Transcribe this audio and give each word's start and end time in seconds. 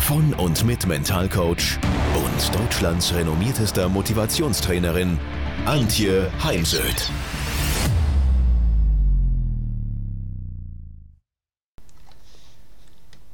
von 0.00 0.34
und 0.34 0.64
mit 0.64 0.86
Mentalcoach 0.86 1.78
und 2.14 2.54
Deutschlands 2.58 3.14
renommiertester 3.14 3.88
Motivationstrainerin 3.88 5.18
Antje 5.66 6.30
Heimsöth. 6.42 7.10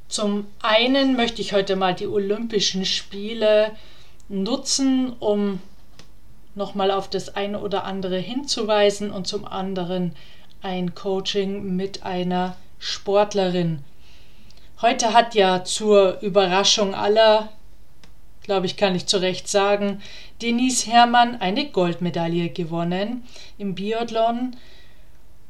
Zum 0.07 0.47
einen 0.61 1.15
möchte 1.15 1.41
ich 1.41 1.53
heute 1.53 1.75
mal 1.75 1.93
die 1.93 2.07
Olympischen 2.07 2.85
Spiele 2.85 3.71
nutzen, 4.29 5.13
um 5.19 5.59
nochmal 6.55 6.91
auf 6.91 7.09
das 7.09 7.35
eine 7.35 7.59
oder 7.59 7.85
andere 7.85 8.17
hinzuweisen 8.17 9.11
und 9.11 9.27
zum 9.27 9.45
anderen 9.45 10.15
ein 10.61 10.95
Coaching 10.95 11.75
mit 11.75 12.03
einer 12.03 12.55
Sportlerin. 12.79 13.83
Heute 14.79 15.11
hat 15.13 15.33
ja 15.33 15.63
zur 15.63 16.19
Überraschung 16.21 16.93
aller, 16.93 17.49
glaube 18.43 18.67
ich, 18.67 18.77
kann 18.77 18.93
ich 18.93 19.07
zu 19.07 19.17
Recht 19.17 19.47
sagen, 19.47 20.03
Denise 20.43 20.85
Herrmann 20.85 21.41
eine 21.41 21.71
Goldmedaille 21.71 22.49
gewonnen 22.49 23.23
im 23.57 23.73
Biathlon. 23.73 24.55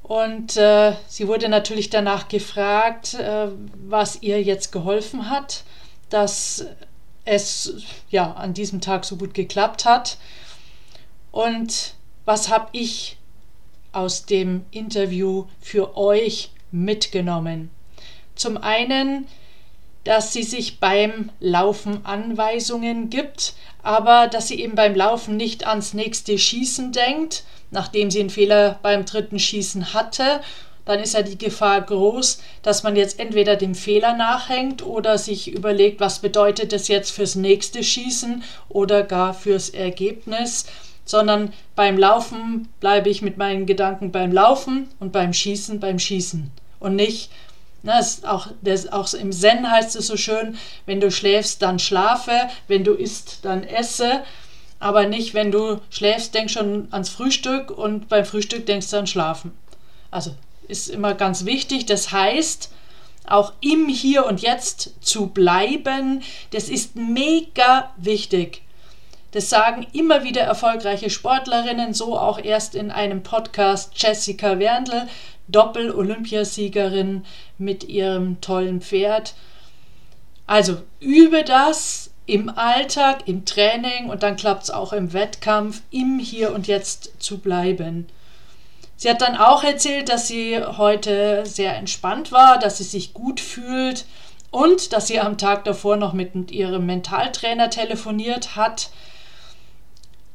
Und 0.01 0.55
äh, 0.55 0.93
sie 1.09 1.27
wurde 1.27 1.49
natürlich 1.49 1.89
danach 1.89 2.29
gefragt, 2.29 3.15
äh, 3.15 3.49
was 3.75 4.21
ihr 4.21 4.41
jetzt 4.41 4.71
geholfen 4.71 5.29
hat, 5.29 5.65
dass 6.09 6.65
es 7.25 7.83
ja 8.09 8.31
an 8.31 8.53
diesem 8.53 8.79
Tag 8.79 9.03
so 9.03 9.17
gut 9.17 9.33
geklappt 9.33 9.83
hat. 9.83 10.19
Und 11.33 11.95
was 12.23 12.47
habe 12.47 12.69
ich 12.71 13.17
aus 13.91 14.25
dem 14.25 14.63
Interview 14.71 15.47
für 15.59 15.97
euch 15.97 16.51
mitgenommen? 16.71 17.71
Zum 18.37 18.57
einen, 18.57 19.27
dass 20.03 20.31
sie 20.31 20.43
sich 20.43 20.79
beim 20.79 21.31
Laufen 21.39 22.05
Anweisungen 22.05 23.09
gibt, 23.09 23.53
aber 23.83 24.27
dass 24.27 24.47
sie 24.47 24.61
eben 24.61 24.75
beim 24.75 24.95
Laufen 24.95 25.35
nicht 25.35 25.67
ans 25.67 25.93
nächste 25.93 26.37
Schießen 26.37 26.93
denkt, 26.93 27.43
nachdem 27.71 28.09
sie 28.09 28.21
einen 28.21 28.29
Fehler 28.29 28.79
beim 28.81 29.05
dritten 29.05 29.39
Schießen 29.39 29.93
hatte, 29.93 30.41
dann 30.85 31.01
ist 31.01 31.13
ja 31.13 31.21
die 31.21 31.37
Gefahr 31.37 31.81
groß, 31.81 32.41
dass 32.61 32.83
man 32.83 32.95
jetzt 32.95 33.19
entweder 33.19 33.57
dem 33.57 33.75
Fehler 33.75 34.13
nachhängt 34.15 34.85
oder 34.85 35.17
sich 35.17 35.51
überlegt, 35.51 35.99
was 35.99 36.19
bedeutet 36.19 36.71
das 36.71 36.87
jetzt 36.87 37.11
fürs 37.11 37.35
nächste 37.35 37.83
Schießen 37.83 38.41
oder 38.69 39.03
gar 39.03 39.33
fürs 39.33 39.69
Ergebnis, 39.69 40.65
sondern 41.03 41.51
beim 41.75 41.97
Laufen 41.97 42.69
bleibe 42.79 43.09
ich 43.09 43.21
mit 43.21 43.37
meinen 43.37 43.65
Gedanken 43.65 44.13
beim 44.13 44.31
Laufen 44.31 44.87
und 45.01 45.11
beim 45.11 45.33
Schießen 45.33 45.81
beim 45.81 45.99
Schießen 45.99 46.49
und 46.79 46.95
nicht 46.95 47.29
das 47.83 48.23
auch, 48.23 48.47
das 48.61 48.91
auch 48.91 49.13
im 49.13 49.31
Zen 49.31 49.69
heißt 49.69 49.95
es 49.95 50.07
so 50.07 50.17
schön, 50.17 50.57
wenn 50.85 50.99
du 50.99 51.11
schläfst, 51.11 51.61
dann 51.61 51.79
schlafe, 51.79 52.49
wenn 52.67 52.83
du 52.83 52.93
isst, 52.93 53.39
dann 53.43 53.63
esse 53.63 54.23
aber 54.79 55.07
nicht, 55.07 55.33
wenn 55.33 55.51
du 55.51 55.81
schläfst, 55.89 56.33
denk 56.33 56.51
schon 56.51 56.87
ans 56.91 57.09
Frühstück 57.09 57.71
und 57.71 58.09
beim 58.09 58.25
Frühstück 58.25 58.65
denkst 58.65 58.89
du 58.91 58.97
an 58.97 59.07
Schlafen. 59.07 59.51
Also 60.11 60.35
ist 60.67 60.89
immer 60.89 61.13
ganz 61.13 61.45
wichtig. 61.45 61.85
Das 61.85 62.11
heißt, 62.11 62.71
auch 63.25 63.53
im 63.61 63.87
Hier 63.87 64.25
und 64.25 64.41
Jetzt 64.41 64.93
zu 65.01 65.27
bleiben, 65.27 66.21
das 66.51 66.69
ist 66.69 66.95
mega 66.95 67.91
wichtig. 67.97 68.61
Das 69.31 69.49
sagen 69.49 69.85
immer 69.93 70.23
wieder 70.23 70.41
erfolgreiche 70.41 71.09
Sportlerinnen, 71.09 71.93
so 71.93 72.17
auch 72.17 72.39
erst 72.39 72.75
in 72.75 72.91
einem 72.91 73.23
Podcast 73.23 73.91
Jessica 73.95 74.57
Werndl, 74.59 75.07
Doppel-Olympiasiegerin 75.49 77.25
mit 77.57 77.83
ihrem 77.83 78.39
tollen 78.41 78.81
Pferd. 78.81 79.33
Also 80.45 80.77
übe 80.99 81.43
das, 81.43 82.11
im 82.25 82.49
Alltag, 82.49 83.27
im 83.27 83.45
Training 83.45 84.09
und 84.09 84.21
dann 84.21 84.35
klappt 84.35 84.63
es 84.63 84.69
auch 84.69 84.93
im 84.93 85.13
Wettkampf, 85.13 85.81
im 85.91 86.19
Hier 86.19 86.53
und 86.53 86.67
Jetzt 86.67 87.11
zu 87.19 87.39
bleiben. 87.39 88.07
Sie 88.97 89.09
hat 89.09 89.21
dann 89.21 89.37
auch 89.37 89.63
erzählt, 89.63 90.09
dass 90.09 90.27
sie 90.27 90.59
heute 90.59 91.45
sehr 91.45 91.75
entspannt 91.75 92.31
war, 92.31 92.59
dass 92.59 92.79
sie 92.79 92.83
sich 92.83 93.13
gut 93.13 93.39
fühlt 93.39 94.05
und 94.51 94.91
dass 94.91 95.07
sie 95.07 95.19
am 95.19 95.37
Tag 95.37 95.63
davor 95.65 95.97
noch 95.97 96.13
mit 96.13 96.51
ihrem 96.51 96.85
Mentaltrainer 96.85 97.69
telefoniert 97.69 98.55
hat. 98.55 98.89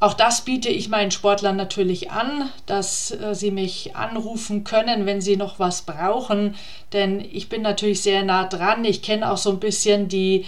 Auch 0.03 0.15
das 0.15 0.41
biete 0.41 0.69
ich 0.69 0.89
meinen 0.89 1.13
Sportlern 1.13 1.55
natürlich 1.55 2.11
an, 2.11 2.51
dass 2.67 3.13
äh, 3.13 3.37
sie 3.37 3.53
mich 3.53 3.95
anrufen 3.95 4.65
können, 4.65 5.07
wenn 5.07 5.21
sie 5.21 5.37
noch 5.37 5.61
was 5.61 5.83
brauchen, 5.83 6.57
denn 6.93 7.21
ich 7.21 7.49
bin 7.49 7.63
natürlich 7.63 8.03
sehr 8.03 8.25
nah 8.25 8.43
dran. 8.43 8.85
Ich 8.85 9.03
kenne 9.03 9.31
auch 9.31 9.37
so 9.37 9.51
ein 9.51 9.61
bisschen 9.61 10.09
die 10.09 10.45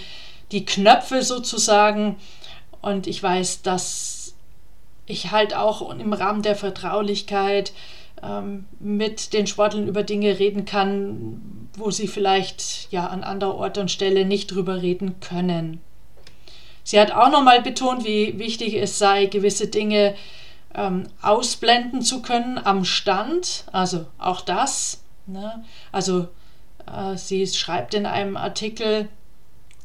die 0.51 0.65
Knöpfe 0.65 1.23
sozusagen. 1.23 2.17
Und 2.81 3.07
ich 3.07 3.23
weiß, 3.23 3.61
dass 3.61 4.35
ich 5.05 5.31
halt 5.31 5.55
auch 5.55 5.89
im 5.89 6.11
Rahmen 6.11 6.41
der 6.41 6.57
Vertraulichkeit 6.57 7.71
ähm, 8.21 8.65
mit 8.81 9.31
den 9.31 9.47
Sportlern 9.47 9.87
über 9.87 10.03
Dinge 10.03 10.37
reden 10.37 10.65
kann, 10.65 11.69
wo 11.77 11.91
sie 11.91 12.09
vielleicht 12.09 12.91
ja 12.91 13.07
an 13.07 13.23
anderer 13.23 13.55
Ort 13.55 13.77
und 13.77 13.89
Stelle 13.89 14.25
nicht 14.25 14.47
drüber 14.47 14.81
reden 14.81 15.21
können. 15.21 15.79
Sie 16.85 16.99
hat 16.99 17.11
auch 17.11 17.29
nochmal 17.29 17.61
betont, 17.61 18.05
wie 18.05 18.39
wichtig 18.39 18.75
es 18.75 18.97
sei, 18.99 19.25
gewisse 19.25 19.67
Dinge 19.67 20.15
ähm, 20.73 21.07
ausblenden 21.21 22.03
zu 22.03 22.21
können 22.21 22.59
am 22.63 22.85
Stand. 22.85 23.65
Also 23.71 24.05
auch 24.19 24.41
das. 24.41 25.01
Ne? 25.25 25.65
Also 25.91 26.27
äh, 26.85 27.17
sie 27.17 27.45
schreibt 27.47 27.95
in 27.95 28.05
einem 28.05 28.37
Artikel, 28.37 29.09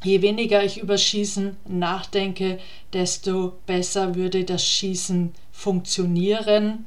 Je 0.03 0.23
weniger 0.23 0.65
ich 0.65 0.79
über 0.79 0.97
Schießen 0.97 1.57
nachdenke, 1.67 2.59
desto 2.95 3.59
besser 3.67 4.15
würde 4.15 4.45
das 4.45 4.67
Schießen 4.67 5.35
funktionieren. 5.53 6.87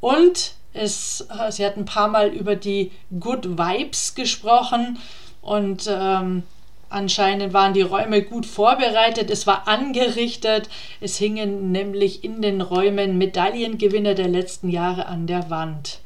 Und 0.00 0.54
es, 0.72 1.26
sie 1.50 1.64
hat 1.64 1.76
ein 1.76 1.84
paar 1.84 2.08
Mal 2.08 2.30
über 2.30 2.56
die 2.56 2.90
Good 3.18 3.58
Vibes 3.58 4.14
gesprochen 4.16 4.98
und 5.40 5.88
ähm, 5.88 6.42
anscheinend 6.90 7.52
waren 7.52 7.72
die 7.72 7.82
Räume 7.82 8.22
gut 8.22 8.46
vorbereitet. 8.46 9.30
Es 9.30 9.46
war 9.46 9.66
angerichtet. 9.66 10.68
Es 11.00 11.16
hingen 11.16 11.72
nämlich 11.72 12.22
in 12.24 12.42
den 12.42 12.60
Räumen 12.60 13.16
Medaillengewinner 13.16 14.14
der 14.14 14.28
letzten 14.28 14.68
Jahre 14.68 15.06
an 15.06 15.26
der 15.26 15.48
Wand. 15.48 16.00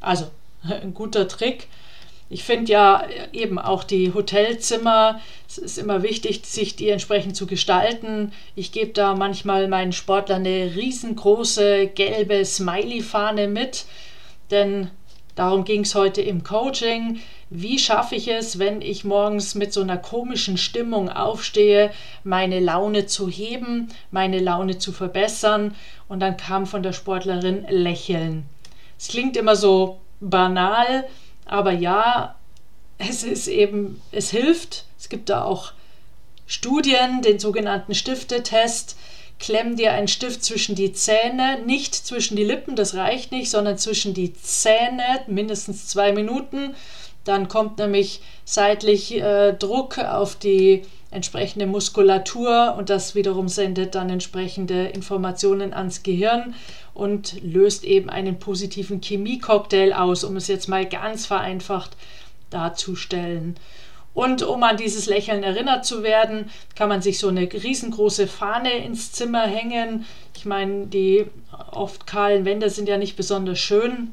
Also 0.00 0.26
ein 0.62 0.94
guter 0.94 1.28
Trick. 1.28 1.68
Ich 2.28 2.42
finde 2.42 2.72
ja 2.72 3.06
eben 3.32 3.58
auch 3.58 3.84
die 3.84 4.12
Hotelzimmer, 4.12 5.20
es 5.48 5.58
ist 5.58 5.78
immer 5.78 6.02
wichtig, 6.02 6.44
sich 6.44 6.74
die 6.74 6.88
entsprechend 6.88 7.36
zu 7.36 7.46
gestalten. 7.46 8.32
Ich 8.56 8.72
gebe 8.72 8.92
da 8.92 9.14
manchmal 9.14 9.68
meinen 9.68 9.92
Sportlern 9.92 10.44
eine 10.44 10.74
riesengroße 10.74 11.86
gelbe 11.94 12.44
Smiley-Fahne 12.44 13.46
mit, 13.46 13.84
denn 14.50 14.90
darum 15.36 15.64
ging 15.64 15.82
es 15.82 15.94
heute 15.94 16.20
im 16.20 16.42
Coaching. 16.42 17.20
Wie 17.48 17.78
schaffe 17.78 18.16
ich 18.16 18.26
es, 18.26 18.58
wenn 18.58 18.82
ich 18.82 19.04
morgens 19.04 19.54
mit 19.54 19.72
so 19.72 19.80
einer 19.80 19.98
komischen 19.98 20.56
Stimmung 20.56 21.08
aufstehe, 21.08 21.92
meine 22.24 22.58
Laune 22.58 23.06
zu 23.06 23.28
heben, 23.28 23.88
meine 24.10 24.40
Laune 24.40 24.78
zu 24.78 24.90
verbessern? 24.90 25.76
Und 26.08 26.18
dann 26.18 26.36
kam 26.36 26.66
von 26.66 26.82
der 26.82 26.92
Sportlerin 26.92 27.64
Lächeln. 27.68 28.46
Es 28.98 29.08
klingt 29.08 29.36
immer 29.36 29.54
so 29.54 30.00
banal, 30.20 31.06
aber 31.44 31.70
ja, 31.70 32.34
es 32.98 33.22
ist 33.22 33.46
eben, 33.46 34.00
es 34.10 34.30
hilft. 34.30 34.86
Es 34.98 35.08
gibt 35.08 35.28
da 35.28 35.42
auch 35.44 35.72
Studien, 36.46 37.22
den 37.22 37.38
sogenannten 37.38 37.94
Stiftetest. 37.94 38.96
Klemm 39.38 39.76
dir 39.76 39.92
einen 39.92 40.08
Stift 40.08 40.42
zwischen 40.44 40.74
die 40.74 40.92
Zähne, 40.92 41.60
nicht 41.66 41.94
zwischen 41.94 42.36
die 42.36 42.44
Lippen, 42.44 42.74
das 42.74 42.94
reicht 42.94 43.32
nicht, 43.32 43.50
sondern 43.50 43.76
zwischen 43.76 44.14
die 44.14 44.32
Zähne, 44.32 45.20
mindestens 45.26 45.88
zwei 45.88 46.12
Minuten. 46.12 46.74
Dann 47.24 47.48
kommt 47.48 47.78
nämlich 47.78 48.22
seitlich 48.44 49.14
äh, 49.14 49.52
Druck 49.52 49.98
auf 49.98 50.36
die 50.36 50.82
entsprechende 51.10 51.66
Muskulatur 51.66 52.74
und 52.78 52.88
das 52.90 53.14
wiederum 53.14 53.48
sendet 53.48 53.94
dann 53.94 54.10
entsprechende 54.10 54.86
Informationen 54.88 55.72
ans 55.72 56.02
Gehirn 56.02 56.54
und 56.94 57.42
löst 57.42 57.84
eben 57.84 58.10
einen 58.10 58.38
positiven 58.38 59.00
Chemiecocktail 59.00 59.92
aus, 59.92 60.24
um 60.24 60.36
es 60.36 60.48
jetzt 60.48 60.68
mal 60.68 60.86
ganz 60.86 61.26
vereinfacht 61.26 61.96
darzustellen. 62.50 63.56
Und 64.16 64.42
um 64.42 64.62
an 64.62 64.78
dieses 64.78 65.04
Lächeln 65.04 65.42
erinnert 65.42 65.84
zu 65.84 66.02
werden, 66.02 66.50
kann 66.74 66.88
man 66.88 67.02
sich 67.02 67.18
so 67.18 67.28
eine 67.28 67.42
riesengroße 67.42 68.26
Fahne 68.26 68.72
ins 68.72 69.12
Zimmer 69.12 69.46
hängen. 69.46 70.06
Ich 70.34 70.46
meine, 70.46 70.86
die 70.86 71.26
oft 71.70 72.06
kahlen 72.06 72.46
Wände 72.46 72.70
sind 72.70 72.88
ja 72.88 72.96
nicht 72.96 73.16
besonders 73.16 73.58
schön. 73.58 74.12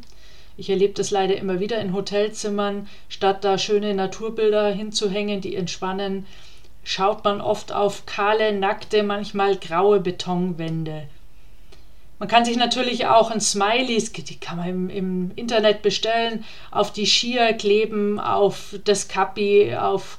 Ich 0.58 0.70
erlebe 0.70 0.92
das 0.92 1.10
leider 1.10 1.38
immer 1.38 1.62
wieder 1.62 1.80
in 1.80 1.94
Hotelzimmern. 1.94 2.90
Statt 3.08 3.46
da 3.46 3.58
schöne 3.58 3.94
Naturbilder 3.94 4.72
hinzuhängen, 4.72 5.40
die 5.40 5.56
entspannen, 5.56 6.26
schaut 6.84 7.24
man 7.24 7.40
oft 7.40 7.72
auf 7.72 8.06
kahle, 8.06 8.52
nackte, 8.52 9.04
manchmal 9.04 9.56
graue 9.56 10.02
Betonwände. 10.02 11.08
Man 12.20 12.30
kann 12.30 12.46
sich 12.46 12.58
natürlich 12.58 13.08
auch 13.08 13.32
ein 13.32 13.42
Smileys, 13.42 14.12
die 14.14 14.40
kann 14.40 14.58
man 14.58 14.70
im, 14.70 14.90
im 14.90 15.32
Internet 15.36 15.82
bestellen, 15.82 16.46
auf 16.72 16.94
die 16.94 17.06
Skier 17.06 17.54
kleben, 17.54 18.20
auf 18.20 18.76
das 18.86 19.08
Kappi, 19.08 19.76
auf 19.76 20.18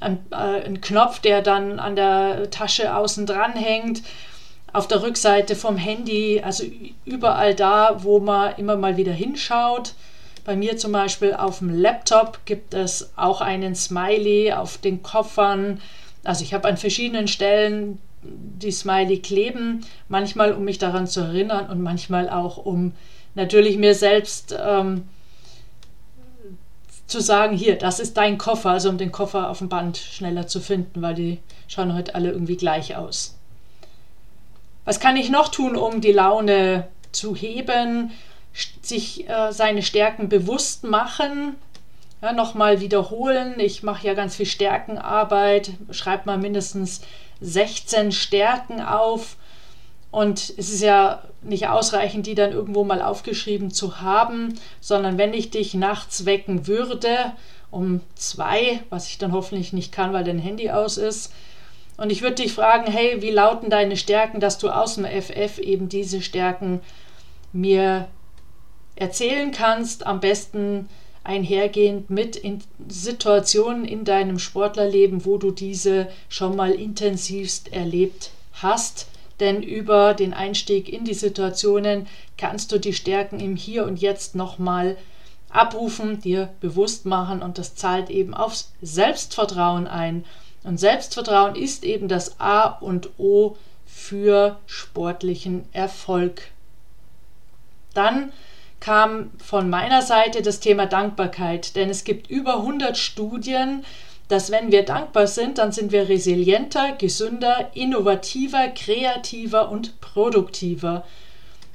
einen, 0.00 0.24
äh, 0.30 0.34
einen 0.34 0.80
Knopf, 0.80 1.20
der 1.20 1.42
dann 1.42 1.78
an 1.78 1.96
der 1.96 2.50
Tasche 2.50 2.94
außen 2.94 3.26
dran 3.26 3.52
hängt, 3.52 4.02
auf 4.72 4.88
der 4.88 5.02
Rückseite 5.02 5.56
vom 5.56 5.76
Handy, 5.76 6.40
also 6.44 6.64
überall 7.04 7.54
da, 7.54 8.02
wo 8.02 8.20
man 8.20 8.54
immer 8.56 8.76
mal 8.76 8.96
wieder 8.96 9.12
hinschaut. 9.12 9.94
Bei 10.44 10.56
mir 10.56 10.76
zum 10.76 10.92
Beispiel 10.92 11.34
auf 11.34 11.58
dem 11.58 11.70
Laptop 11.70 12.40
gibt 12.44 12.74
es 12.74 13.12
auch 13.16 13.40
einen 13.40 13.74
Smiley 13.74 14.52
auf 14.52 14.78
den 14.78 15.02
Koffern. 15.02 15.80
Also 16.24 16.44
ich 16.44 16.54
habe 16.54 16.68
an 16.68 16.76
verschiedenen 16.76 17.28
Stellen 17.28 17.98
die 18.22 18.70
Smiley 18.70 19.20
kleben, 19.20 19.84
manchmal 20.08 20.52
um 20.52 20.64
mich 20.64 20.78
daran 20.78 21.06
zu 21.06 21.20
erinnern 21.20 21.70
und 21.70 21.80
manchmal 21.82 22.28
auch 22.28 22.58
um 22.58 22.92
natürlich 23.34 23.78
mir 23.78 23.94
selbst 23.94 24.56
ähm, 24.58 25.08
zu 27.06 27.20
sagen, 27.20 27.56
hier, 27.56 27.76
das 27.76 27.98
ist 27.98 28.16
dein 28.16 28.38
Koffer, 28.38 28.70
also 28.70 28.88
um 28.88 28.98
den 28.98 29.12
Koffer 29.12 29.50
auf 29.50 29.58
dem 29.58 29.68
Band 29.68 29.96
schneller 29.96 30.46
zu 30.46 30.60
finden, 30.60 31.02
weil 31.02 31.14
die 31.14 31.38
schauen 31.66 31.94
heute 31.94 32.14
alle 32.14 32.30
irgendwie 32.30 32.56
gleich 32.56 32.96
aus. 32.96 33.36
Was 34.84 35.00
kann 35.00 35.16
ich 35.16 35.30
noch 35.30 35.48
tun, 35.48 35.76
um 35.76 36.00
die 36.00 36.12
Laune 36.12 36.88
zu 37.12 37.34
heben, 37.34 38.12
sich 38.82 39.28
äh, 39.28 39.52
seine 39.52 39.82
Stärken 39.82 40.28
bewusst 40.28 40.84
machen, 40.84 41.56
ja, 42.22 42.32
nochmal 42.32 42.80
wiederholen. 42.80 43.54
Ich 43.58 43.82
mache 43.82 44.06
ja 44.06 44.14
ganz 44.14 44.36
viel 44.36 44.46
Stärkenarbeit, 44.46 45.72
schreibe 45.90 46.26
mal 46.26 46.38
mindestens 46.38 47.00
16 47.40 48.12
Stärken 48.12 48.80
auf. 48.82 49.36
Und 50.10 50.52
es 50.56 50.70
ist 50.70 50.82
ja 50.82 51.22
nicht 51.42 51.68
ausreichend, 51.68 52.26
die 52.26 52.34
dann 52.34 52.52
irgendwo 52.52 52.84
mal 52.84 53.00
aufgeschrieben 53.00 53.70
zu 53.70 54.00
haben, 54.00 54.58
sondern 54.80 55.18
wenn 55.18 55.32
ich 55.32 55.50
dich 55.50 55.74
nachts 55.74 56.26
wecken 56.26 56.66
würde, 56.66 57.32
um 57.70 58.00
zwei, 58.16 58.82
was 58.90 59.06
ich 59.06 59.18
dann 59.18 59.32
hoffentlich 59.32 59.72
nicht 59.72 59.92
kann, 59.92 60.12
weil 60.12 60.24
dein 60.24 60.40
Handy 60.40 60.70
aus 60.70 60.98
ist, 60.98 61.32
und 62.00 62.10
ich 62.10 62.22
würde 62.22 62.36
dich 62.36 62.54
fragen, 62.54 62.90
hey, 62.90 63.20
wie 63.20 63.30
lauten 63.30 63.68
deine 63.68 63.98
Stärken, 63.98 64.40
dass 64.40 64.56
du 64.56 64.70
aus 64.70 64.94
dem 64.94 65.04
FF 65.04 65.58
eben 65.58 65.90
diese 65.90 66.22
Stärken 66.22 66.80
mir 67.52 68.08
erzählen 68.96 69.50
kannst, 69.50 70.06
am 70.06 70.18
besten 70.18 70.88
einhergehend 71.30 72.10
mit 72.10 72.34
in 72.34 72.60
Situationen 72.88 73.84
in 73.84 74.04
deinem 74.04 74.40
Sportlerleben, 74.40 75.24
wo 75.24 75.38
du 75.38 75.52
diese 75.52 76.08
schon 76.28 76.56
mal 76.56 76.72
intensivst 76.72 77.72
erlebt 77.72 78.32
hast. 78.54 79.06
Denn 79.38 79.62
über 79.62 80.12
den 80.12 80.34
Einstieg 80.34 80.88
in 80.88 81.04
die 81.04 81.14
Situationen 81.14 82.08
kannst 82.36 82.72
du 82.72 82.80
die 82.80 82.92
Stärken 82.92 83.38
im 83.38 83.54
Hier 83.54 83.84
und 83.84 84.00
Jetzt 84.00 84.34
nochmal 84.34 84.96
abrufen, 85.50 86.20
dir 86.20 86.48
bewusst 86.60 87.06
machen 87.06 87.42
und 87.42 87.58
das 87.58 87.76
zahlt 87.76 88.10
eben 88.10 88.34
aufs 88.34 88.72
Selbstvertrauen 88.82 89.86
ein. 89.86 90.24
Und 90.64 90.78
Selbstvertrauen 90.78 91.54
ist 91.54 91.84
eben 91.84 92.08
das 92.08 92.40
A 92.40 92.66
und 92.66 93.08
O 93.18 93.56
für 93.86 94.58
sportlichen 94.66 95.64
Erfolg. 95.72 96.42
Dann 97.94 98.32
kam 98.80 99.30
von 99.38 99.68
meiner 99.68 100.02
Seite 100.02 100.42
das 100.42 100.60
Thema 100.60 100.86
Dankbarkeit, 100.86 101.76
denn 101.76 101.90
es 101.90 102.04
gibt 102.04 102.30
über 102.30 102.56
100 102.56 102.96
Studien, 102.96 103.84
dass 104.28 104.50
wenn 104.50 104.72
wir 104.72 104.84
dankbar 104.84 105.26
sind, 105.26 105.58
dann 105.58 105.72
sind 105.72 105.92
wir 105.92 106.08
resilienter, 106.08 106.92
gesünder, 106.92 107.70
innovativer, 107.74 108.68
kreativer 108.68 109.70
und 109.70 110.00
produktiver. 110.00 111.04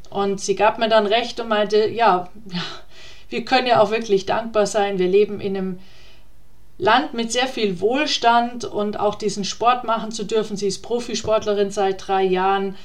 Und 0.10 0.40
sie 0.40 0.56
gab 0.56 0.80
mir 0.80 0.88
dann 0.88 1.06
recht 1.06 1.40
und 1.40 1.50
meinte, 1.50 1.88
ja, 1.88 2.30
wir 3.30 3.44
können 3.44 3.68
ja 3.68 3.82
auch 3.82 3.92
wirklich 3.92 4.26
dankbar 4.26 4.66
sein. 4.66 4.98
Wir 4.98 5.08
leben 5.10 5.42
in 5.42 5.58
einem 5.58 5.80
Land 6.78 7.14
mit 7.14 7.32
sehr 7.32 7.48
viel 7.48 7.80
Wohlstand 7.82 8.66
und 8.66 9.00
auch 9.00 9.16
diesen 9.16 9.44
Sport 9.44 9.84
machen 9.84 10.12
zu 10.12 10.24
dürfen. 10.24 10.58
Sie 10.58 10.68
ist 10.68 10.82
Profisportlerin 10.82 11.72
seit 11.72 12.08
drei 12.08 12.24
Jahren 12.24 12.76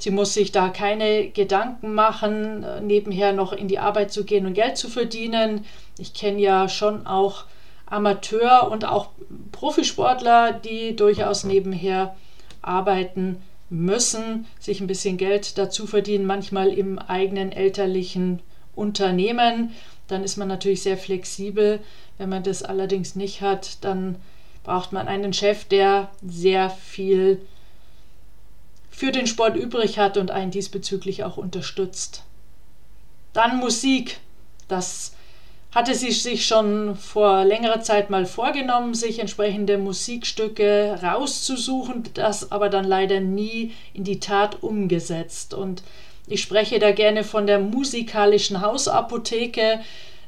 Sie 0.00 0.10
muss 0.10 0.32
sich 0.32 0.50
da 0.50 0.70
keine 0.70 1.28
Gedanken 1.28 1.94
machen, 1.94 2.64
äh, 2.64 2.80
nebenher 2.80 3.32
noch 3.32 3.52
in 3.52 3.68
die 3.68 3.78
Arbeit 3.78 4.12
zu 4.12 4.24
gehen 4.24 4.46
und 4.46 4.54
Geld 4.54 4.78
zu 4.78 4.88
verdienen. 4.88 5.66
Ich 5.98 6.14
kenne 6.14 6.40
ja 6.40 6.68
schon 6.68 7.06
auch 7.06 7.44
Amateur- 7.84 8.70
und 8.70 8.86
auch 8.86 9.10
Profisportler, 9.52 10.52
die 10.52 10.96
durchaus 10.96 11.44
nebenher 11.44 12.16
arbeiten 12.62 13.42
müssen, 13.68 14.46
sich 14.58 14.80
ein 14.80 14.86
bisschen 14.86 15.18
Geld 15.18 15.58
dazu 15.58 15.86
verdienen, 15.86 16.24
manchmal 16.24 16.68
im 16.68 16.98
eigenen 16.98 17.52
elterlichen 17.52 18.40
Unternehmen. 18.74 19.72
Dann 20.08 20.24
ist 20.24 20.38
man 20.38 20.48
natürlich 20.48 20.82
sehr 20.82 20.96
flexibel. 20.96 21.80
Wenn 22.16 22.30
man 22.30 22.42
das 22.42 22.62
allerdings 22.62 23.16
nicht 23.16 23.42
hat, 23.42 23.84
dann 23.84 24.16
braucht 24.64 24.92
man 24.92 25.08
einen 25.08 25.34
Chef, 25.34 25.64
der 25.64 26.10
sehr 26.26 26.70
viel 26.70 27.40
für 28.90 29.12
den 29.12 29.26
Sport 29.26 29.56
übrig 29.56 29.98
hat 29.98 30.16
und 30.16 30.30
einen 30.30 30.50
diesbezüglich 30.50 31.24
auch 31.24 31.36
unterstützt. 31.36 32.24
Dann 33.32 33.58
Musik. 33.58 34.18
Das 34.68 35.14
hatte 35.72 35.94
sie 35.94 36.10
sich 36.10 36.46
schon 36.46 36.96
vor 36.96 37.44
längerer 37.44 37.80
Zeit 37.80 38.10
mal 38.10 38.26
vorgenommen, 38.26 38.94
sich 38.94 39.20
entsprechende 39.20 39.78
Musikstücke 39.78 40.98
rauszusuchen, 41.02 42.04
das 42.14 42.50
aber 42.50 42.68
dann 42.68 42.84
leider 42.84 43.20
nie 43.20 43.72
in 43.94 44.02
die 44.02 44.18
Tat 44.18 44.62
umgesetzt. 44.62 45.54
Und 45.54 45.82
ich 46.26 46.42
spreche 46.42 46.80
da 46.80 46.90
gerne 46.90 47.22
von 47.22 47.46
der 47.46 47.60
musikalischen 47.60 48.60
Hausapotheke, 48.60 49.80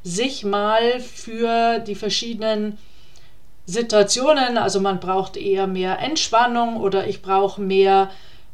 sich 0.04 0.44
mal 0.44 1.00
für 1.00 1.78
die 1.80 1.94
verschiedenen 1.94 2.78
Situationen, 3.66 4.58
also 4.58 4.80
man 4.80 4.98
braucht 4.98 5.36
eher 5.36 5.68
mehr 5.68 6.00
Entspannung 6.00 6.76
oder 6.76 7.06
ich 7.06 7.22
brauche 7.22 7.60
mehr 7.60 8.10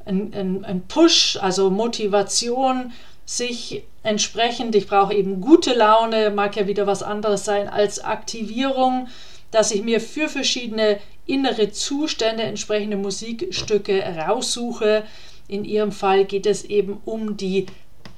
ein, 0.08 0.32
ein, 0.34 0.64
ein 0.64 0.82
Push, 0.88 1.38
also 1.40 1.70
Motivation, 1.70 2.92
sich 3.24 3.84
entsprechend, 4.02 4.74
ich 4.74 4.86
brauche 4.86 5.12
eben 5.12 5.40
gute 5.40 5.74
Laune, 5.74 6.30
mag 6.30 6.56
ja 6.56 6.66
wieder 6.66 6.86
was 6.86 7.02
anderes 7.02 7.44
sein 7.44 7.68
als 7.68 8.02
Aktivierung, 8.02 9.08
dass 9.50 9.70
ich 9.70 9.82
mir 9.82 10.00
für 10.00 10.28
verschiedene 10.28 10.98
innere 11.26 11.70
Zustände 11.70 12.42
entsprechende 12.42 12.96
Musikstücke 12.96 14.02
raussuche. 14.02 15.04
In 15.46 15.64
ihrem 15.64 15.92
Fall 15.92 16.24
geht 16.24 16.46
es 16.46 16.64
eben 16.64 17.00
um 17.04 17.36
die 17.36 17.66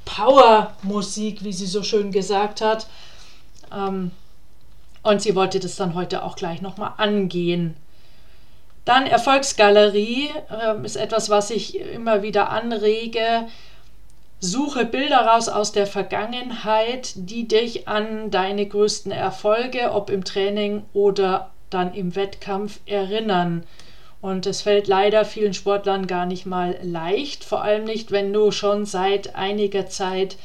Power-Musik, 0.05 1.43
wie 1.45 1.53
sie 1.53 1.67
so 1.67 1.83
schön 1.83 2.13
gesagt 2.13 2.61
hat. 2.61 2.87
Ähm, 3.73 4.13
und 5.03 5.23
sie 5.23 5.35
wollte 5.35 5.61
das 5.61 5.77
dann 5.77 5.95
heute 5.95 6.23
auch 6.23 6.37
gleich 6.37 6.61
nochmal 6.61 6.93
angehen. 6.99 7.77
Dann 8.91 9.07
Erfolgsgalerie 9.07 10.31
äh, 10.51 10.85
ist 10.85 10.97
etwas, 10.97 11.31
was 11.31 11.51
ich 11.51 11.79
immer 11.79 12.23
wieder 12.25 12.51
anrege. 12.51 13.47
Suche 14.41 14.85
Bilder 14.85 15.19
raus 15.19 15.49
aus 15.49 15.71
der 15.71 15.87
Vergangenheit, 15.87 17.13
die 17.15 17.47
dich 17.47 17.87
an 17.87 18.33
deine 18.33 18.67
größten 18.67 19.13
Erfolge, 19.13 19.93
ob 19.93 20.11
im 20.11 20.25
Training 20.25 20.83
oder 20.93 21.53
dann 21.71 21.95
im 21.95 22.17
Wettkampf, 22.17 22.81
erinnern. 22.85 23.63
Und 24.21 24.47
es 24.47 24.63
fällt 24.63 24.89
leider 24.89 25.25
vielen 25.25 25.55
Sportlern 25.55 26.09
gar 26.09 26.27
nicht 26.27 26.45
mal 26.45 26.77
leicht, 26.83 27.45
vor 27.45 27.63
allem 27.63 27.85
nicht, 27.85 28.11
wenn 28.11 28.33
du 28.33 28.51
schon 28.51 28.87
seit 28.87 29.37
einiger 29.37 29.87
Zeit 29.87 30.37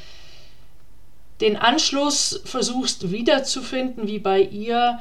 den 1.40 1.56
Anschluss 1.56 2.42
versuchst 2.44 3.10
wiederzufinden, 3.10 4.06
wie 4.06 4.20
bei 4.20 4.38
ihr, 4.40 5.00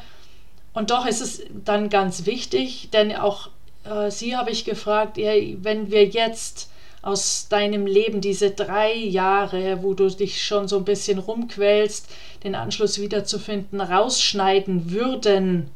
und 0.75 0.91
doch 0.91 1.05
ist 1.07 1.21
es 1.21 1.41
dann 1.63 1.89
ganz 1.89 2.25
wichtig, 2.25 2.89
denn 2.93 3.15
auch 3.15 3.49
äh, 3.85 4.11
Sie 4.11 4.35
habe 4.35 4.51
ich 4.51 4.65
gefragt, 4.65 5.17
ey, 5.17 5.57
wenn 5.61 5.89
wir 5.89 6.05
jetzt 6.05 6.69
aus 7.01 7.47
deinem 7.49 7.85
Leben 7.85 8.19
diese 8.19 8.51
drei 8.51 8.93
Jahre, 8.93 9.83
wo 9.83 9.93
du 9.93 10.09
dich 10.09 10.43
schon 10.43 10.67
so 10.67 10.77
ein 10.77 10.85
bisschen 10.85 11.19
rumquälst, 11.19 12.09
den 12.43 12.55
Anschluss 12.55 12.99
wiederzufinden, 12.99 13.79
rausschneiden 13.79 14.91
würden, 14.91 15.69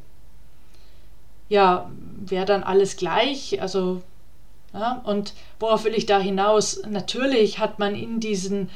ja, 1.48 1.90
wäre 2.18 2.46
dann 2.46 2.64
alles 2.64 2.98
gleich. 2.98 3.62
Also, 3.62 4.02
ja, 4.74 5.02
und 5.06 5.34
worauf 5.60 5.84
will 5.84 5.94
ich 5.94 6.08
da 6.08 6.20
hinaus? 6.20 6.82
Natürlich 6.90 7.60
hat 7.60 7.80
man 7.80 7.96
in 7.96 8.20
diesen 8.20 8.70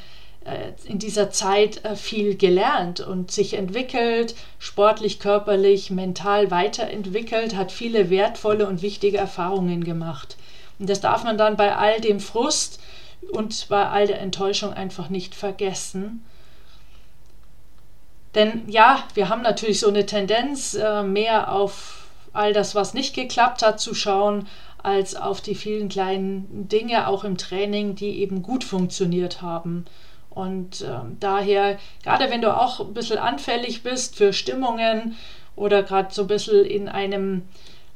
in 0.85 0.99
dieser 0.99 1.29
Zeit 1.31 1.83
äh, 1.85 1.95
viel 1.95 2.35
gelernt 2.35 2.99
und 2.99 3.31
sich 3.31 3.53
entwickelt, 3.53 4.35
sportlich, 4.59 5.19
körperlich, 5.19 5.89
mental 5.89 6.51
weiterentwickelt, 6.51 7.55
hat 7.55 7.71
viele 7.71 8.09
wertvolle 8.09 8.67
und 8.67 8.81
wichtige 8.81 9.17
Erfahrungen 9.17 9.83
gemacht. 9.83 10.37
Und 10.79 10.89
das 10.89 11.01
darf 11.01 11.23
man 11.23 11.37
dann 11.37 11.55
bei 11.55 11.75
all 11.75 12.01
dem 12.01 12.19
Frust 12.19 12.79
und 13.31 13.67
bei 13.69 13.87
all 13.87 14.07
der 14.07 14.19
Enttäuschung 14.19 14.73
einfach 14.73 15.09
nicht 15.09 15.33
vergessen. 15.33 16.23
Denn 18.35 18.63
ja, 18.67 19.03
wir 19.13 19.29
haben 19.29 19.43
natürlich 19.43 19.79
so 19.79 19.87
eine 19.87 20.05
Tendenz, 20.05 20.73
äh, 20.73 21.03
mehr 21.03 21.51
auf 21.51 22.07
all 22.33 22.51
das, 22.51 22.73
was 22.73 22.93
nicht 22.93 23.13
geklappt 23.13 23.61
hat, 23.61 23.79
zu 23.79 23.93
schauen, 23.93 24.47
als 24.81 25.15
auf 25.15 25.39
die 25.39 25.55
vielen 25.55 25.87
kleinen 25.87 26.67
Dinge 26.67 27.07
auch 27.07 27.23
im 27.23 27.37
Training, 27.37 27.95
die 27.95 28.19
eben 28.19 28.41
gut 28.41 28.63
funktioniert 28.63 29.41
haben. 29.41 29.85
Und 30.33 30.81
äh, 30.81 30.99
daher, 31.19 31.77
gerade 32.03 32.31
wenn 32.31 32.41
du 32.41 32.55
auch 32.55 32.79
ein 32.79 32.93
bisschen 32.93 33.19
anfällig 33.19 33.83
bist 33.83 34.15
für 34.15 34.33
Stimmungen 34.33 35.15
oder 35.55 35.83
gerade 35.83 36.13
so 36.13 36.23
ein 36.23 36.27
bisschen 36.27 36.65
in 36.65 36.89
einem 36.89 37.43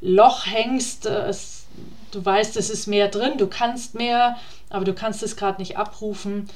Loch 0.01 0.45
hängst, 0.45 1.07
äh, 1.07 1.25
es, 1.27 1.65
du 2.11 2.23
weißt, 2.23 2.55
es 2.57 2.69
ist 2.69 2.87
mehr 2.87 3.07
drin, 3.07 3.37
du 3.37 3.47
kannst 3.47 3.95
mehr, 3.95 4.37
aber 4.69 4.85
du 4.85 4.93
kannst 4.93 5.23
es 5.23 5.35
gerade 5.35 5.59
nicht 5.59 5.77
abrufen, 5.77 6.47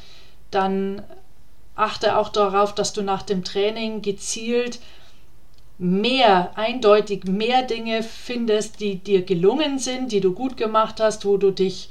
dann 0.52 1.02
achte 1.76 2.18
auch 2.18 2.30
darauf, 2.30 2.76
dass 2.76 2.94
du 2.94 3.02
nach 3.02 3.24
dem 3.24 3.44
Training 3.44 4.04
gezielt 4.04 4.80
mehr, 5.80 6.52
eindeutig 6.56 7.24
mehr 7.24 7.64
Dinge 7.64 8.04
findest, 8.04 8.82
die 8.82 8.98
dir 8.98 9.24
gelungen 9.24 9.80
sind, 9.80 10.12
die 10.12 10.20
du 10.20 10.34
gut 10.34 10.58
gemacht 10.58 11.00
hast, 11.00 11.26
wo 11.26 11.38
du 11.38 11.50
dich 11.50 11.90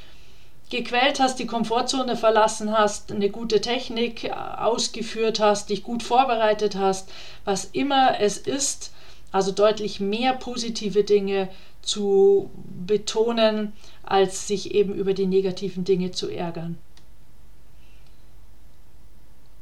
gequält 0.70 1.20
hast, 1.20 1.38
die 1.38 1.46
Komfortzone 1.46 2.16
verlassen 2.16 2.72
hast, 2.72 3.12
eine 3.12 3.28
gute 3.28 3.60
Technik 3.60 4.30
ausgeführt 4.32 5.40
hast, 5.40 5.68
dich 5.68 5.82
gut 5.82 6.02
vorbereitet 6.02 6.76
hast, 6.76 7.10
was 7.44 7.66
immer 7.66 8.20
es 8.20 8.38
ist, 8.38 8.92
also 9.32 9.52
deutlich 9.52 10.00
mehr 10.00 10.32
positive 10.32 11.04
Dinge 11.04 11.48
zu 11.82 12.50
betonen, 12.86 13.72
als 14.02 14.46
sich 14.46 14.74
eben 14.74 14.94
über 14.94 15.14
die 15.14 15.26
negativen 15.26 15.84
Dinge 15.84 16.12
zu 16.12 16.28
ärgern. 16.28 16.78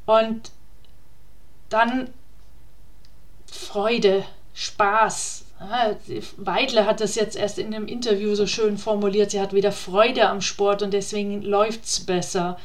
Und 0.06 0.50
dann 1.68 2.10
Freude, 3.46 4.24
Spaß. 4.54 5.44
Weidle 5.60 6.86
hat 6.86 7.00
das 7.00 7.14
jetzt 7.16 7.36
erst 7.36 7.58
in 7.58 7.74
einem 7.74 7.88
Interview 7.88 8.34
so 8.34 8.46
schön 8.46 8.78
formuliert. 8.78 9.32
Sie 9.32 9.40
hat 9.40 9.52
wieder 9.52 9.72
Freude 9.72 10.28
am 10.28 10.40
Sport 10.40 10.82
und 10.82 10.92
deswegen 10.92 11.42
läuft 11.42 11.84
es 11.84 12.00
besser. 12.00 12.58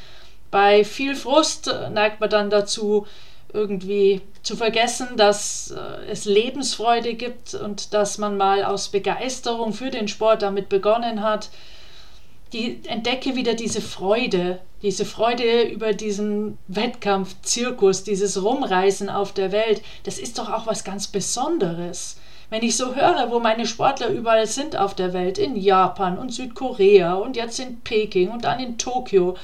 Bei 0.50 0.84
viel 0.84 1.16
Frust 1.16 1.66
neigt 1.90 2.20
man 2.20 2.30
dann 2.30 2.50
dazu, 2.50 3.06
irgendwie 3.52 4.20
zu 4.42 4.56
vergessen, 4.56 5.16
dass 5.16 5.70
äh, 5.70 6.10
es 6.10 6.24
Lebensfreude 6.24 7.14
gibt 7.14 7.54
und 7.54 7.94
dass 7.94 8.18
man 8.18 8.36
mal 8.36 8.64
aus 8.64 8.88
Begeisterung 8.88 9.72
für 9.72 9.90
den 9.90 10.08
Sport 10.08 10.42
damit 10.42 10.68
begonnen 10.68 11.22
hat. 11.22 11.50
Die 12.52 12.80
entdecke 12.86 13.36
wieder 13.36 13.54
diese 13.54 13.80
Freude, 13.80 14.60
diese 14.82 15.04
Freude 15.04 15.62
über 15.62 15.92
diesen 15.92 16.58
Wettkampf, 16.68 17.34
Zirkus, 17.42 18.04
dieses 18.04 18.42
Rumreisen 18.42 19.08
auf 19.08 19.32
der 19.32 19.50
Welt, 19.50 19.82
das 20.02 20.18
ist 20.18 20.38
doch 20.38 20.52
auch 20.52 20.66
was 20.66 20.84
ganz 20.84 21.06
Besonderes. 21.06 22.16
Wenn 22.50 22.62
ich 22.62 22.76
so 22.76 22.94
höre, 22.94 23.30
wo 23.30 23.40
meine 23.40 23.66
Sportler 23.66 24.08
überall 24.08 24.46
sind 24.46 24.76
auf 24.76 24.94
der 24.94 25.12
Welt, 25.12 25.38
in 25.38 25.56
Japan 25.56 26.18
und 26.18 26.32
Südkorea 26.32 27.14
und 27.14 27.36
jetzt 27.36 27.58
in 27.58 27.80
Peking 27.80 28.30
und 28.30 28.44
dann 28.44 28.60
in 28.60 28.78
Tokio 28.78 29.36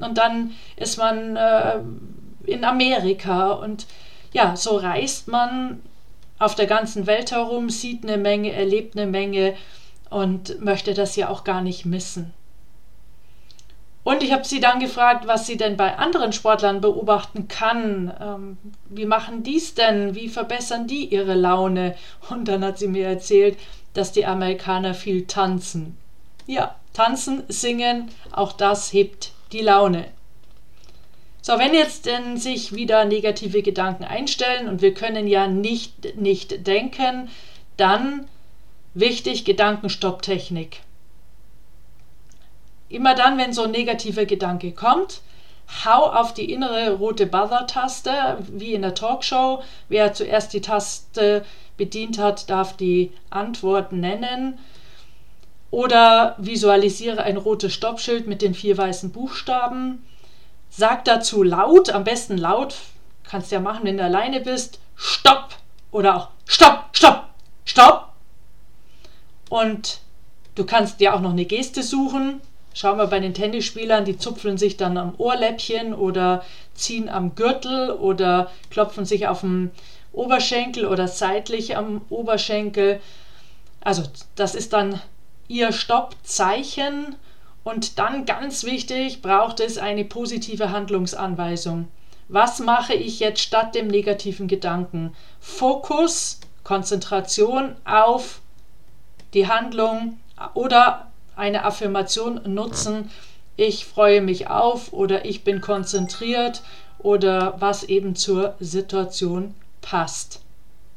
und 0.00 0.18
dann 0.18 0.54
ist 0.76 0.96
man 0.96 1.36
äh, 1.36 1.80
in 2.44 2.64
Amerika 2.64 3.52
und 3.52 3.86
ja, 4.32 4.56
so 4.56 4.76
reist 4.76 5.28
man 5.28 5.82
auf 6.38 6.54
der 6.54 6.66
ganzen 6.66 7.06
Welt 7.06 7.32
herum, 7.32 7.70
sieht 7.70 8.04
eine 8.04 8.16
Menge, 8.16 8.52
erlebt 8.52 8.96
eine 8.96 9.06
Menge 9.06 9.54
und 10.10 10.60
möchte 10.62 10.94
das 10.94 11.16
ja 11.16 11.28
auch 11.28 11.44
gar 11.44 11.62
nicht 11.62 11.84
missen. 11.84 12.32
Und 14.08 14.22
ich 14.22 14.32
habe 14.32 14.46
sie 14.46 14.58
dann 14.58 14.80
gefragt, 14.80 15.26
was 15.26 15.46
sie 15.46 15.58
denn 15.58 15.76
bei 15.76 15.98
anderen 15.98 16.32
Sportlern 16.32 16.80
beobachten 16.80 17.46
kann. 17.46 18.10
Ähm, 18.18 18.56
wie 18.88 19.04
machen 19.04 19.42
die 19.42 19.58
es 19.58 19.74
denn? 19.74 20.14
Wie 20.14 20.30
verbessern 20.30 20.86
die 20.86 21.04
ihre 21.04 21.34
Laune? 21.34 21.94
Und 22.30 22.48
dann 22.48 22.64
hat 22.64 22.78
sie 22.78 22.88
mir 22.88 23.06
erzählt, 23.06 23.58
dass 23.92 24.10
die 24.10 24.24
Amerikaner 24.24 24.94
viel 24.94 25.26
tanzen. 25.26 25.94
Ja, 26.46 26.74
tanzen, 26.94 27.42
singen, 27.48 28.08
auch 28.32 28.52
das 28.52 28.94
hebt 28.94 29.32
die 29.52 29.60
Laune. 29.60 30.06
So, 31.42 31.58
wenn 31.58 31.74
jetzt 31.74 32.06
denn 32.06 32.38
sich 32.38 32.74
wieder 32.74 33.04
negative 33.04 33.60
Gedanken 33.60 34.04
einstellen 34.04 34.68
und 34.68 34.80
wir 34.80 34.94
können 34.94 35.26
ja 35.26 35.48
nicht 35.48 36.16
nicht 36.16 36.66
denken, 36.66 37.28
dann 37.76 38.26
wichtig 38.94 39.44
Gedankenstopptechnik. 39.44 40.80
Immer 42.88 43.14
dann, 43.14 43.38
wenn 43.38 43.52
so 43.52 43.64
ein 43.64 43.70
negativer 43.70 44.24
Gedanke 44.24 44.72
kommt, 44.72 45.20
hau 45.84 46.06
auf 46.06 46.32
die 46.32 46.50
innere 46.50 46.94
rote 46.94 47.26
Buzzer-Taste, 47.26 48.38
wie 48.50 48.72
in 48.72 48.82
der 48.82 48.94
Talkshow. 48.94 49.62
Wer 49.88 50.14
zuerst 50.14 50.52
die 50.52 50.62
Taste 50.62 51.44
bedient 51.76 52.18
hat, 52.18 52.48
darf 52.48 52.76
die 52.76 53.12
Antwort 53.30 53.92
nennen. 53.92 54.58
Oder 55.70 56.34
visualisiere 56.38 57.22
ein 57.22 57.36
rotes 57.36 57.74
Stoppschild 57.74 58.26
mit 58.26 58.40
den 58.40 58.54
vier 58.54 58.78
weißen 58.78 59.12
Buchstaben. 59.12 60.06
Sag 60.70 61.04
dazu 61.04 61.42
laut, 61.42 61.90
am 61.90 62.04
besten 62.04 62.38
laut, 62.38 62.76
kannst 63.24 63.52
ja 63.52 63.60
machen, 63.60 63.84
wenn 63.84 63.98
du 63.98 64.04
alleine 64.04 64.40
bist, 64.40 64.80
Stopp! 64.96 65.48
Oder 65.90 66.16
auch 66.16 66.28
Stopp, 66.46 66.88
Stopp, 66.92 67.28
Stopp! 67.64 68.12
Und 69.50 70.00
du 70.54 70.64
kannst 70.64 71.00
dir 71.00 71.14
auch 71.14 71.20
noch 71.20 71.30
eine 71.30 71.44
Geste 71.44 71.82
suchen, 71.82 72.40
Schauen 72.78 72.96
wir 72.96 73.08
bei 73.08 73.18
den 73.18 73.34
Tennisspielern, 73.34 74.04
die 74.04 74.18
zupfeln 74.18 74.56
sich 74.56 74.76
dann 74.76 74.98
am 74.98 75.14
Ohrläppchen 75.18 75.92
oder 75.92 76.44
ziehen 76.74 77.08
am 77.08 77.34
Gürtel 77.34 77.90
oder 77.90 78.52
klopfen 78.70 79.04
sich 79.04 79.26
auf 79.26 79.40
dem 79.40 79.72
Oberschenkel 80.12 80.86
oder 80.86 81.08
seitlich 81.08 81.76
am 81.76 82.02
Oberschenkel. 82.08 83.00
Also 83.80 84.04
das 84.36 84.54
ist 84.54 84.74
dann 84.74 85.00
ihr 85.48 85.72
Stoppzeichen. 85.72 87.16
Und 87.64 87.98
dann 87.98 88.26
ganz 88.26 88.62
wichtig, 88.62 89.22
braucht 89.22 89.58
es 89.58 89.76
eine 89.76 90.04
positive 90.04 90.70
Handlungsanweisung. 90.70 91.88
Was 92.28 92.60
mache 92.60 92.94
ich 92.94 93.18
jetzt 93.18 93.40
statt 93.40 93.74
dem 93.74 93.88
negativen 93.88 94.46
Gedanken? 94.46 95.16
Fokus, 95.40 96.38
Konzentration 96.62 97.74
auf 97.84 98.40
die 99.34 99.48
Handlung 99.48 100.20
oder 100.54 101.07
eine 101.38 101.64
Affirmation 101.64 102.40
nutzen, 102.44 103.10
ich 103.56 103.86
freue 103.86 104.20
mich 104.20 104.48
auf 104.48 104.92
oder 104.92 105.24
ich 105.24 105.42
bin 105.44 105.60
konzentriert 105.60 106.62
oder 106.98 107.60
was 107.60 107.84
eben 107.84 108.14
zur 108.14 108.54
Situation 108.60 109.54
passt. 109.80 110.40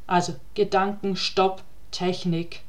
Also 0.08 0.36
Gedankenstopp, 0.56 1.64
Technik. 1.92 2.62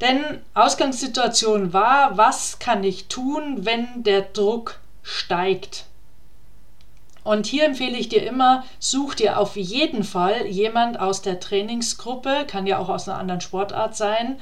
Denn 0.00 0.40
Ausgangssituation 0.54 1.72
war, 1.72 2.16
was 2.16 2.58
kann 2.58 2.84
ich 2.84 3.08
tun, 3.08 3.64
wenn 3.64 4.04
der 4.04 4.22
Druck 4.22 4.78
steigt? 5.02 5.87
Und 7.28 7.44
hier 7.44 7.66
empfehle 7.66 7.98
ich 7.98 8.08
dir 8.08 8.26
immer, 8.26 8.64
such 8.78 9.16
dir 9.16 9.38
auf 9.38 9.54
jeden 9.56 10.02
Fall 10.02 10.46
jemand 10.46 10.98
aus 10.98 11.20
der 11.20 11.40
Trainingsgruppe, 11.40 12.46
kann 12.46 12.66
ja 12.66 12.78
auch 12.78 12.88
aus 12.88 13.06
einer 13.06 13.18
anderen 13.18 13.42
Sportart 13.42 13.94
sein, 13.94 14.40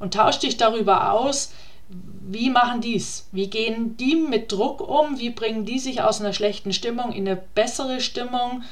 und 0.00 0.12
tausch 0.12 0.40
dich 0.40 0.58
darüber 0.58 1.12
aus, 1.12 1.54
wie 1.88 2.50
machen 2.50 2.82
dies? 2.82 3.26
Wie 3.32 3.48
gehen 3.48 3.96
die 3.96 4.16
mit 4.16 4.52
Druck 4.52 4.86
um? 4.86 5.18
Wie 5.18 5.30
bringen 5.30 5.64
die 5.64 5.78
sich 5.78 6.02
aus 6.02 6.20
einer 6.20 6.34
schlechten 6.34 6.74
Stimmung 6.74 7.12
in 7.12 7.26
eine 7.26 7.40
bessere 7.54 8.02
Stimmung? 8.02 8.64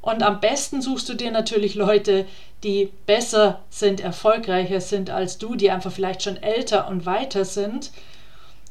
Und 0.00 0.24
am 0.24 0.40
besten 0.40 0.82
suchst 0.82 1.08
du 1.08 1.14
dir 1.14 1.30
natürlich 1.30 1.76
Leute, 1.76 2.26
die 2.64 2.90
besser 3.06 3.60
sind, 3.70 4.00
erfolgreicher 4.00 4.80
sind 4.80 5.10
als 5.10 5.38
du, 5.38 5.54
die 5.54 5.70
einfach 5.70 5.92
vielleicht 5.92 6.24
schon 6.24 6.42
älter 6.42 6.88
und 6.88 7.06
weiter 7.06 7.44
sind 7.44 7.92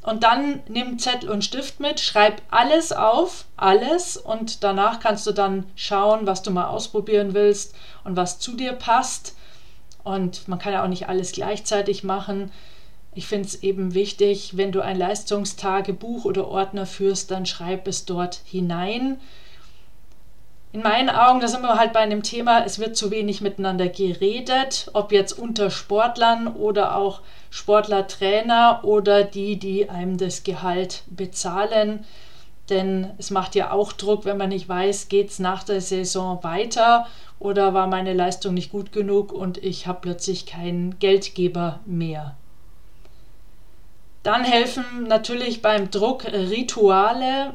und 0.02 0.24
dann 0.24 0.60
nimm 0.68 0.98
Zettel 0.98 1.30
und 1.30 1.44
Stift 1.44 1.78
mit, 1.78 2.00
schreib 2.00 2.42
alles 2.50 2.92
auf, 2.92 3.44
alles 3.56 4.16
und 4.16 4.64
danach 4.64 4.98
kannst 4.98 5.26
du 5.26 5.32
dann 5.32 5.64
schauen, 5.76 6.26
was 6.26 6.42
du 6.42 6.50
mal 6.50 6.66
ausprobieren 6.66 7.34
willst 7.34 7.74
und 8.02 8.16
was 8.16 8.40
zu 8.40 8.56
dir 8.56 8.72
passt. 8.72 9.36
Und 10.02 10.48
man 10.48 10.58
kann 10.58 10.72
ja 10.72 10.82
auch 10.82 10.88
nicht 10.88 11.08
alles 11.08 11.30
gleichzeitig 11.30 12.02
machen. 12.02 12.50
Ich 13.14 13.28
finde 13.28 13.46
es 13.46 13.62
eben 13.62 13.94
wichtig, 13.94 14.56
wenn 14.56 14.72
du 14.72 14.80
ein 14.80 14.98
Leistungstagebuch 14.98 16.24
oder 16.24 16.48
Ordner 16.48 16.86
führst, 16.86 17.30
dann 17.30 17.46
schreib 17.46 17.86
es 17.86 18.04
dort 18.04 18.40
hinein. 18.44 19.20
In 20.72 20.80
meinen 20.80 21.10
Augen, 21.10 21.40
da 21.40 21.48
sind 21.48 21.62
wir 21.62 21.78
halt 21.78 21.92
bei 21.92 22.00
einem 22.00 22.22
Thema, 22.22 22.64
es 22.64 22.78
wird 22.78 22.96
zu 22.96 23.10
wenig 23.10 23.42
miteinander 23.42 23.88
geredet, 23.88 24.90
ob 24.94 25.12
jetzt 25.12 25.32
unter 25.38 25.70
Sportlern 25.70 26.48
oder 26.48 26.96
auch 26.96 27.20
Sportlertrainer 27.50 28.80
oder 28.82 29.22
die, 29.22 29.58
die 29.58 29.90
einem 29.90 30.16
das 30.16 30.44
Gehalt 30.44 31.02
bezahlen. 31.08 32.06
Denn 32.70 33.10
es 33.18 33.30
macht 33.30 33.54
ja 33.54 33.70
auch 33.70 33.92
Druck, 33.92 34.24
wenn 34.24 34.38
man 34.38 34.48
nicht 34.48 34.66
weiß, 34.66 35.08
geht 35.08 35.28
es 35.28 35.38
nach 35.38 35.62
der 35.62 35.82
Saison 35.82 36.42
weiter 36.42 37.06
oder 37.38 37.74
war 37.74 37.86
meine 37.86 38.14
Leistung 38.14 38.54
nicht 38.54 38.72
gut 38.72 38.92
genug 38.92 39.32
und 39.32 39.58
ich 39.58 39.86
habe 39.86 39.98
plötzlich 40.00 40.46
keinen 40.46 40.98
Geldgeber 40.98 41.80
mehr. 41.84 42.36
Dann 44.22 44.44
helfen 44.44 44.84
natürlich 45.08 45.60
beim 45.60 45.90
Druck 45.90 46.24
Rituale. 46.24 47.54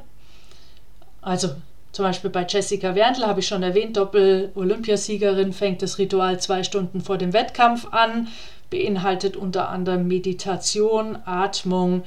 Also 1.22 1.56
zum 1.98 2.06
Beispiel 2.06 2.30
bei 2.30 2.46
Jessica 2.48 2.94
Werndl 2.94 3.26
habe 3.26 3.40
ich 3.40 3.48
schon 3.48 3.64
erwähnt, 3.64 3.98
Doppel-Olympiasiegerin 3.98 5.52
fängt 5.52 5.82
das 5.82 5.98
Ritual 5.98 6.40
zwei 6.40 6.62
Stunden 6.62 7.02
vor 7.02 7.18
dem 7.18 7.34
Wettkampf 7.34 7.88
an, 7.90 8.28
beinhaltet 8.70 9.36
unter 9.36 9.70
anderem 9.70 10.08
Meditation, 10.08 11.18
Atmung, 11.26 12.04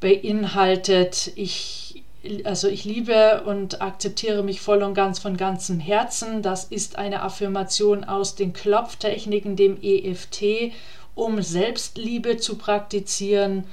beinhaltet, 0.00 1.30
ich, 1.36 2.04
also 2.44 2.68
ich 2.68 2.86
liebe 2.86 3.42
und 3.44 3.82
akzeptiere 3.82 4.42
mich 4.42 4.62
voll 4.62 4.82
und 4.82 4.94
ganz 4.94 5.18
von 5.18 5.36
ganzem 5.36 5.78
Herzen. 5.78 6.40
Das 6.40 6.64
ist 6.64 6.96
eine 6.96 7.20
Affirmation 7.20 8.02
aus 8.02 8.34
den 8.34 8.54
Klopftechniken, 8.54 9.56
dem 9.56 9.76
EFT, 9.82 10.72
um 11.14 11.42
Selbstliebe 11.42 12.38
zu 12.38 12.56
praktizieren. 12.56 13.64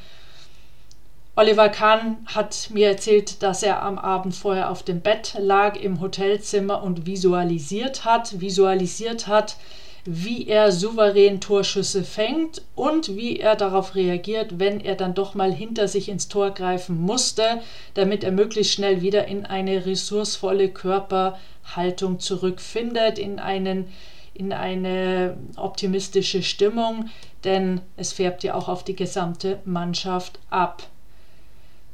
Oliver 1.37 1.67
Kahn 1.67 2.17
hat 2.27 2.69
mir 2.71 2.87
erzählt, 2.87 3.43
dass 3.43 3.61
er 3.61 3.83
am 3.83 3.99
Abend 3.99 4.33
vorher 4.33 4.71
auf 4.71 4.83
dem 4.83 5.01
Bett 5.01 5.35
lag 5.37 5.75
im 5.75 5.99
Hotelzimmer 5.99 6.81
und 6.81 7.05
visualisiert 7.05 8.05
hat, 8.05 8.39
visualisiert 8.39 9.27
hat, 9.27 9.57
wie 10.05 10.47
er 10.47 10.71
souverän 10.71 11.41
Torschüsse 11.41 12.05
fängt 12.05 12.61
und 12.73 13.17
wie 13.17 13.37
er 13.37 13.57
darauf 13.57 13.95
reagiert, 13.95 14.59
wenn 14.59 14.79
er 14.79 14.95
dann 14.95 15.13
doch 15.13 15.35
mal 15.35 15.51
hinter 15.51 15.89
sich 15.89 16.07
ins 16.07 16.29
Tor 16.29 16.51
greifen 16.51 17.01
musste, 17.01 17.61
damit 17.95 18.23
er 18.23 18.31
möglichst 18.31 18.71
schnell 18.71 19.01
wieder 19.01 19.27
in 19.27 19.45
eine 19.45 19.85
ressourcevolle 19.85 20.69
Körperhaltung 20.69 22.19
zurückfindet, 22.19 23.19
in, 23.19 23.39
einen, 23.39 23.87
in 24.33 24.53
eine 24.53 25.35
optimistische 25.57 26.43
Stimmung, 26.43 27.09
denn 27.43 27.81
es 27.97 28.13
färbt 28.13 28.45
ja 28.45 28.53
auch 28.53 28.69
auf 28.69 28.85
die 28.85 28.95
gesamte 28.95 29.59
Mannschaft 29.65 30.39
ab. 30.49 30.83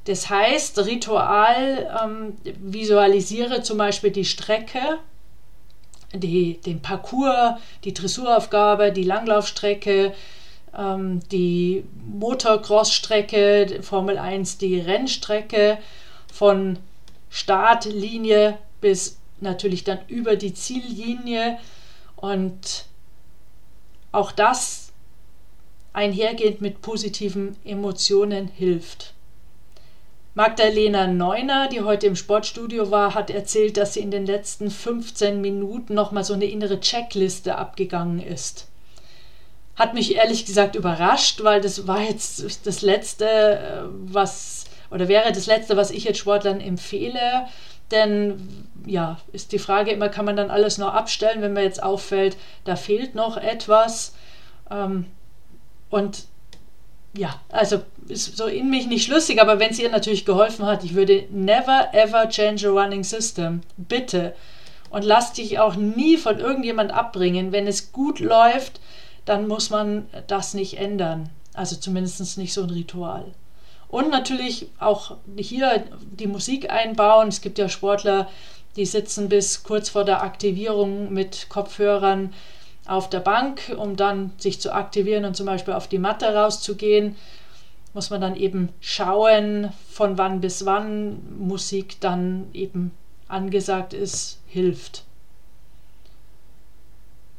Das 0.05 0.29
heißt, 0.29 0.79
Ritual 0.79 2.00
ähm, 2.03 2.36
visualisiere 2.43 3.62
zum 3.62 3.77
Beispiel 3.77 4.12
die 4.12 4.25
Strecke, 4.25 5.00
die, 6.13 6.60
den 6.62 6.81
Parcours, 6.81 7.60
die 7.84 7.93
Dressuraufgabe, 7.93 8.91
die 8.91 9.03
Langlaufstrecke, 9.03 10.13
ähm, 10.75 11.20
die 11.31 11.84
Motocross-Strecke, 12.05 13.81
Formel 13.84 14.17
1, 14.17 14.58
die 14.58 14.79
Rennstrecke 14.79 15.77
von 16.34 16.79
Startlinie 17.29 18.58
bis 18.81 19.17
natürlich 19.39 19.84
dann 19.84 20.00
über 20.08 20.36
die 20.36 20.53
Ziellinie 20.53 21.60
und 22.15 22.86
auch 24.12 24.31
das 24.31 24.91
einhergehend 25.93 26.62
mit 26.62 26.81
positiven 26.81 27.55
Emotionen 27.63 28.48
hilft. 28.48 29.13
Magdalena 30.33 31.07
Neuner, 31.07 31.67
die 31.67 31.81
heute 31.81 32.07
im 32.07 32.15
Sportstudio 32.15 32.89
war, 32.89 33.15
hat 33.15 33.29
erzählt, 33.29 33.75
dass 33.75 33.95
sie 33.95 34.00
in 34.00 34.11
den 34.11 34.25
letzten 34.25 34.71
15 34.71 35.41
Minuten 35.41 35.93
nochmal 35.93 36.23
so 36.23 36.33
eine 36.33 36.45
innere 36.45 36.79
Checkliste 36.79 37.57
abgegangen 37.57 38.21
ist. 38.21 38.69
Hat 39.75 39.93
mich 39.93 40.15
ehrlich 40.15 40.45
gesagt 40.45 40.75
überrascht, 40.75 41.43
weil 41.43 41.59
das 41.59 41.85
war 41.85 42.01
jetzt 42.01 42.65
das 42.65 42.81
Letzte, 42.81 43.25
äh, 43.25 43.83
was, 44.05 44.65
oder 44.89 45.09
wäre 45.09 45.33
das 45.33 45.47
Letzte, 45.47 45.75
was 45.75 45.91
ich 45.91 46.05
jetzt 46.05 46.19
Sportlern 46.19 46.61
empfehle. 46.61 47.47
Denn 47.91 48.67
ja, 48.85 49.19
ist 49.33 49.51
die 49.51 49.59
Frage 49.59 49.91
immer, 49.91 50.07
kann 50.07 50.24
man 50.24 50.37
dann 50.37 50.50
alles 50.50 50.77
noch 50.77 50.94
abstellen, 50.94 51.41
wenn 51.41 51.51
mir 51.51 51.63
jetzt 51.63 51.83
auffällt, 51.83 52.37
da 52.63 52.77
fehlt 52.77 53.15
noch 53.15 53.35
etwas. 53.35 54.13
Ähm, 54.70 55.07
und 55.89 56.24
ja, 57.13 57.39
also 57.50 57.81
ist 58.07 58.37
so 58.37 58.45
in 58.45 58.69
mich 58.69 58.87
nicht 58.87 59.05
schlüssig, 59.05 59.41
aber 59.41 59.59
wenn 59.59 59.71
es 59.71 59.79
ihr 59.79 59.89
natürlich 59.89 60.25
geholfen 60.25 60.65
hat, 60.65 60.83
ich 60.83 60.95
würde 60.95 61.25
never 61.29 61.93
ever 61.93 62.29
change 62.29 62.67
a 62.67 62.71
running 62.71 63.03
system. 63.03 63.61
Bitte. 63.77 64.33
Und 64.89 65.03
lass 65.03 65.33
dich 65.33 65.59
auch 65.59 65.75
nie 65.75 66.17
von 66.17 66.39
irgendjemand 66.39 66.91
abbringen. 66.91 67.51
Wenn 67.51 67.67
es 67.67 67.91
gut 67.91 68.19
läuft, 68.19 68.79
dann 69.25 69.47
muss 69.47 69.69
man 69.69 70.07
das 70.27 70.53
nicht 70.53 70.77
ändern. 70.77 71.29
Also 71.53 71.75
zumindest 71.75 72.37
nicht 72.37 72.53
so 72.53 72.63
ein 72.63 72.69
Ritual. 72.69 73.25
Und 73.87 74.09
natürlich 74.09 74.67
auch 74.79 75.17
hier 75.35 75.83
die 76.01 76.27
Musik 76.27 76.69
einbauen. 76.69 77.27
Es 77.27 77.41
gibt 77.41 77.57
ja 77.57 77.67
Sportler, 77.67 78.29
die 78.77 78.85
sitzen 78.85 79.27
bis 79.27 79.63
kurz 79.63 79.89
vor 79.89 80.05
der 80.05 80.24
Aktivierung 80.24 81.11
mit 81.11 81.47
Kopfhörern 81.50 82.33
auf 82.85 83.09
der 83.09 83.20
Bank, 83.20 83.75
um 83.77 83.96
dann 83.96 84.31
sich 84.37 84.59
zu 84.59 84.74
aktivieren 84.74 85.25
und 85.25 85.35
zum 85.35 85.46
Beispiel 85.46 85.74
auf 85.74 85.87
die 85.87 86.00
Matte 86.00 86.33
rauszugehen, 86.33 87.15
muss 87.94 88.09
man 88.09 88.22
dann 88.22 88.35
eben 88.35 88.70
schauen, 88.79 89.72
von 89.89 90.17
wann 90.17 90.41
bis 90.41 90.65
wann 90.65 91.20
Musik 91.37 92.00
dann 92.00 92.48
eben 92.53 92.91
angesagt 93.27 93.94
ist, 93.94 94.39
hilft. 94.48 95.03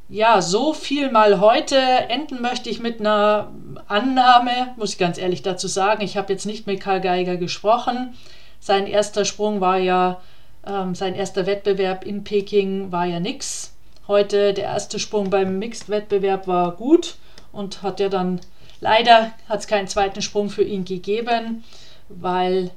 Ja, 0.08 0.42
so 0.42 0.74
viel 0.74 1.10
mal 1.10 1.40
heute. 1.40 1.76
Enden 1.76 2.42
möchte 2.42 2.68
ich 2.68 2.80
mit 2.80 3.00
einer 3.00 3.50
Annahme, 3.88 4.74
muss 4.76 4.92
ich 4.92 4.98
ganz 4.98 5.16
ehrlich 5.16 5.40
dazu 5.40 5.68
sagen. 5.68 6.02
Ich 6.02 6.18
habe 6.18 6.30
jetzt 6.30 6.44
nicht 6.44 6.66
mit 6.66 6.80
Karl 6.80 7.00
Geiger 7.00 7.38
gesprochen. 7.38 8.14
Sein 8.60 8.86
erster 8.86 9.24
Sprung 9.24 9.62
war 9.62 9.78
ja, 9.78 10.20
ähm, 10.66 10.94
sein 10.94 11.14
erster 11.14 11.46
Wettbewerb 11.46 12.04
in 12.04 12.24
Peking 12.24 12.92
war 12.92 13.06
ja 13.06 13.20
nichts. 13.20 13.74
Heute 14.08 14.52
der 14.52 14.64
erste 14.64 14.98
Sprung 14.98 15.30
beim 15.30 15.58
Mixed-Wettbewerb 15.58 16.46
war 16.48 16.72
gut 16.72 17.16
und 17.52 17.82
hat 17.82 18.00
ja 18.00 18.08
dann 18.08 18.40
leider 18.80 19.32
hat 19.48 19.60
es 19.60 19.66
keinen 19.66 19.88
zweiten 19.88 20.22
Sprung 20.22 20.50
für 20.50 20.64
ihn 20.64 20.84
gegeben, 20.84 21.64
weil 22.08 22.70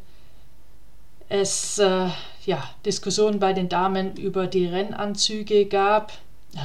es 1.27 1.79
äh, 1.79 2.09
ja, 2.45 2.63
Diskussionen 2.85 3.39
bei 3.39 3.53
den 3.53 3.69
Damen 3.69 4.15
über 4.17 4.47
die 4.47 4.67
Rennanzüge 4.67 5.65
gab. 5.65 6.13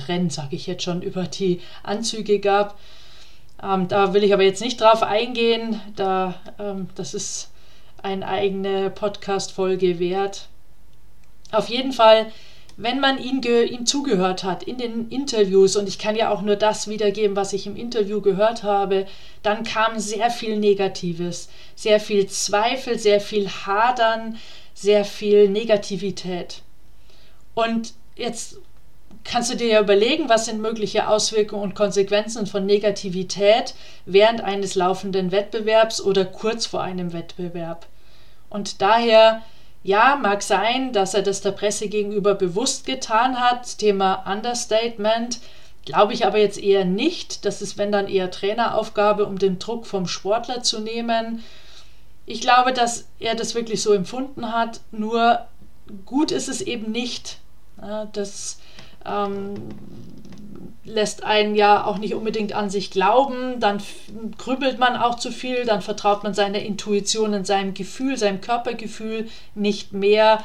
Rennen 0.08 0.30
sage 0.30 0.56
ich 0.56 0.66
jetzt 0.66 0.82
schon, 0.82 1.02
über 1.02 1.24
die 1.24 1.60
Anzüge 1.82 2.38
gab. 2.38 2.78
Ähm, 3.62 3.88
da 3.88 4.12
will 4.12 4.24
ich 4.24 4.32
aber 4.32 4.42
jetzt 4.42 4.60
nicht 4.60 4.80
drauf 4.80 5.02
eingehen. 5.02 5.80
Da, 5.96 6.34
ähm, 6.58 6.88
das 6.94 7.14
ist 7.14 7.50
eine 8.02 8.26
eigene 8.26 8.90
Podcast-Folge 8.90 9.98
wert. 9.98 10.48
Auf 11.50 11.68
jeden 11.68 11.92
Fall 11.92 12.26
wenn 12.82 12.98
man 12.98 13.18
ihm, 13.18 13.42
ihm 13.42 13.84
zugehört 13.84 14.42
hat 14.42 14.62
in 14.62 14.78
den 14.78 15.10
Interviews, 15.10 15.76
und 15.76 15.86
ich 15.86 15.98
kann 15.98 16.16
ja 16.16 16.30
auch 16.30 16.40
nur 16.40 16.56
das 16.56 16.88
wiedergeben, 16.88 17.36
was 17.36 17.52
ich 17.52 17.66
im 17.66 17.76
Interview 17.76 18.22
gehört 18.22 18.62
habe, 18.62 19.06
dann 19.42 19.64
kam 19.64 19.98
sehr 19.98 20.30
viel 20.30 20.56
Negatives, 20.56 21.50
sehr 21.74 22.00
viel 22.00 22.26
Zweifel, 22.26 22.98
sehr 22.98 23.20
viel 23.20 23.48
Hadern, 23.48 24.38
sehr 24.72 25.04
viel 25.04 25.50
Negativität. 25.50 26.62
Und 27.54 27.92
jetzt 28.16 28.56
kannst 29.24 29.52
du 29.52 29.56
dir 29.56 29.68
ja 29.68 29.80
überlegen, 29.82 30.30
was 30.30 30.46
sind 30.46 30.62
mögliche 30.62 31.06
Auswirkungen 31.06 31.62
und 31.62 31.74
Konsequenzen 31.74 32.46
von 32.46 32.64
Negativität 32.64 33.74
während 34.06 34.40
eines 34.40 34.74
laufenden 34.74 35.32
Wettbewerbs 35.32 36.00
oder 36.00 36.24
kurz 36.24 36.64
vor 36.64 36.80
einem 36.82 37.12
Wettbewerb. 37.12 37.86
Und 38.48 38.80
daher 38.80 39.42
ja, 39.82 40.18
mag 40.20 40.42
sein, 40.42 40.92
dass 40.92 41.14
er 41.14 41.22
das 41.22 41.40
der 41.40 41.52
Presse 41.52 41.88
gegenüber 41.88 42.34
bewusst 42.34 42.84
getan 42.84 43.40
hat. 43.40 43.78
Thema 43.78 44.24
Understatement. 44.30 45.40
Glaube 45.86 46.12
ich 46.12 46.26
aber 46.26 46.38
jetzt 46.38 46.62
eher 46.62 46.84
nicht. 46.84 47.44
Das 47.46 47.62
ist, 47.62 47.78
wenn 47.78 47.90
dann 47.90 48.06
eher 48.06 48.30
Traineraufgabe, 48.30 49.24
um 49.24 49.38
den 49.38 49.58
Druck 49.58 49.86
vom 49.86 50.06
Sportler 50.06 50.62
zu 50.62 50.80
nehmen. 50.80 51.42
Ich 52.26 52.42
glaube, 52.42 52.72
dass 52.72 53.08
er 53.18 53.34
das 53.34 53.54
wirklich 53.54 53.82
so 53.82 53.92
empfunden 53.92 54.52
hat. 54.52 54.80
Nur 54.92 55.46
gut 56.04 56.30
ist 56.30 56.48
es 56.48 56.60
eben 56.60 56.92
nicht. 56.92 57.38
Das 58.12 58.58
ähm, 59.06 59.54
lässt 60.90 61.24
einen 61.24 61.54
ja 61.54 61.84
auch 61.84 61.98
nicht 61.98 62.14
unbedingt 62.14 62.52
an 62.52 62.70
sich 62.70 62.90
glauben, 62.90 63.60
dann 63.60 63.82
grübelt 64.38 64.78
man 64.78 64.96
auch 64.96 65.16
zu 65.16 65.32
viel, 65.32 65.64
dann 65.64 65.82
vertraut 65.82 66.22
man 66.22 66.34
seiner 66.34 66.60
Intuition 66.60 67.34
und 67.34 67.46
seinem 67.46 67.74
Gefühl, 67.74 68.16
seinem 68.16 68.40
Körpergefühl 68.40 69.28
nicht 69.54 69.92
mehr, 69.92 70.42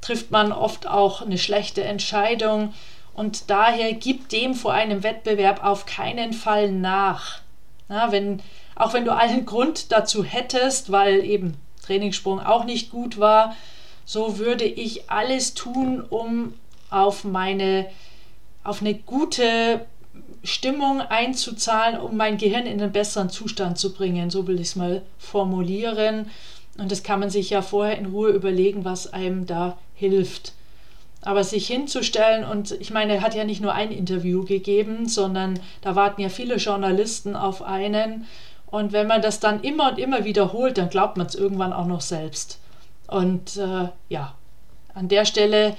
trifft 0.00 0.30
man 0.30 0.52
oft 0.52 0.86
auch 0.86 1.22
eine 1.22 1.38
schlechte 1.38 1.84
Entscheidung 1.84 2.74
und 3.14 3.50
daher 3.50 3.92
gibt 3.92 4.32
dem 4.32 4.54
vor 4.54 4.72
einem 4.72 5.02
Wettbewerb 5.02 5.64
auf 5.64 5.86
keinen 5.86 6.32
Fall 6.32 6.70
nach. 6.72 7.40
Ja, 7.88 8.12
wenn, 8.12 8.40
auch 8.76 8.92
wenn 8.92 9.04
du 9.04 9.14
allen 9.14 9.44
Grund 9.46 9.92
dazu 9.92 10.24
hättest, 10.24 10.92
weil 10.92 11.24
eben 11.24 11.56
Trainingssprung 11.82 12.40
auch 12.40 12.64
nicht 12.64 12.90
gut 12.90 13.18
war, 13.18 13.56
so 14.04 14.38
würde 14.38 14.64
ich 14.64 15.10
alles 15.10 15.54
tun, 15.54 16.04
um 16.08 16.54
auf 16.88 17.24
meine, 17.24 17.86
auf 18.62 18.80
eine 18.80 18.94
gute 18.94 19.86
Stimmung 20.42 21.00
einzuzahlen, 21.00 22.00
um 22.00 22.16
mein 22.16 22.38
Gehirn 22.38 22.66
in 22.66 22.80
einen 22.80 22.92
besseren 22.92 23.30
Zustand 23.30 23.78
zu 23.78 23.92
bringen. 23.92 24.30
So 24.30 24.46
will 24.46 24.56
ich 24.56 24.68
es 24.68 24.76
mal 24.76 25.02
formulieren. 25.18 26.30
Und 26.78 26.90
das 26.90 27.02
kann 27.02 27.20
man 27.20 27.30
sich 27.30 27.50
ja 27.50 27.62
vorher 27.62 27.98
in 27.98 28.06
Ruhe 28.06 28.30
überlegen, 28.30 28.84
was 28.84 29.12
einem 29.12 29.46
da 29.46 29.76
hilft. 29.94 30.52
Aber 31.22 31.44
sich 31.44 31.66
hinzustellen 31.66 32.44
und 32.44 32.70
ich 32.80 32.90
meine, 32.90 33.16
er 33.16 33.20
hat 33.20 33.34
ja 33.34 33.44
nicht 33.44 33.60
nur 33.60 33.74
ein 33.74 33.92
Interview 33.92 34.44
gegeben, 34.44 35.06
sondern 35.06 35.60
da 35.82 35.94
warten 35.94 36.22
ja 36.22 36.30
viele 36.30 36.56
Journalisten 36.56 37.36
auf 37.36 37.60
einen. 37.62 38.26
Und 38.70 38.92
wenn 38.92 39.06
man 39.06 39.20
das 39.20 39.40
dann 39.40 39.60
immer 39.62 39.90
und 39.90 39.98
immer 39.98 40.24
wiederholt, 40.24 40.78
dann 40.78 40.88
glaubt 40.88 41.18
man 41.18 41.26
es 41.26 41.34
irgendwann 41.34 41.74
auch 41.74 41.86
noch 41.86 42.00
selbst. 42.00 42.58
Und 43.06 43.58
äh, 43.58 43.88
ja, 44.08 44.34
an 44.94 45.08
der 45.08 45.26
Stelle 45.26 45.76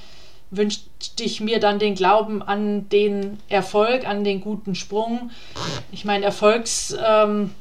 wünschte 0.51 1.23
ich 1.23 1.39
mir 1.41 1.59
dann 1.59 1.79
den 1.79 1.95
Glauben 1.95 2.41
an 2.41 2.89
den 2.89 3.39
Erfolg, 3.49 4.07
an 4.07 4.23
den 4.23 4.41
guten 4.41 4.75
Sprung. 4.75 5.31
Ich 5.91 6.05
meine, 6.05 6.25
Erfolgs, 6.25 6.95
ähm, 7.03 7.51